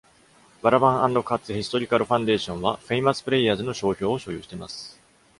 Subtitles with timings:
[0.63, 4.99] バラバン・アンド・カッツ・ヒストリカル・ファンデーションは、フェイマス・プレイヤーズの商標を所有しています。